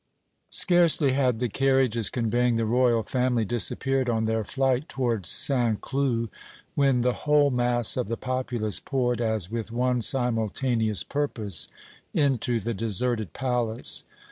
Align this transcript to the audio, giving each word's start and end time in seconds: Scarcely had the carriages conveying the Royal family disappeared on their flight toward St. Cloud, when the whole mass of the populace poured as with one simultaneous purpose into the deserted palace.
Scarcely 0.49 1.11
had 1.11 1.37
the 1.37 1.47
carriages 1.47 2.09
conveying 2.09 2.55
the 2.55 2.65
Royal 2.65 3.03
family 3.03 3.45
disappeared 3.45 4.09
on 4.09 4.23
their 4.23 4.43
flight 4.43 4.89
toward 4.89 5.27
St. 5.27 5.79
Cloud, 5.79 6.29
when 6.73 7.01
the 7.01 7.13
whole 7.13 7.51
mass 7.51 7.95
of 7.95 8.07
the 8.07 8.17
populace 8.17 8.79
poured 8.79 9.21
as 9.21 9.51
with 9.51 9.71
one 9.71 10.01
simultaneous 10.01 11.03
purpose 11.03 11.67
into 12.15 12.59
the 12.59 12.73
deserted 12.73 13.33
palace. 13.33 14.03